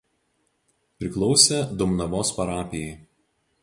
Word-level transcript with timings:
Priklausė 1.03 1.61
Dumnavos 1.83 2.35
parapijai. 2.41 3.01